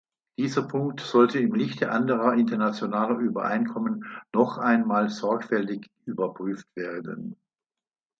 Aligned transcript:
Dieser 0.39 0.63
Punkt 0.67 0.99
sollte 1.01 1.37
im 1.39 1.53
Lichte 1.53 1.91
anderer 1.91 2.33
internationaler 2.33 3.19
Übereinkommen 3.19 4.03
noch 4.33 4.57
einmal 4.57 5.09
sorgfältig 5.09 5.91
überprüft 6.07 6.65
werden. 6.75 7.35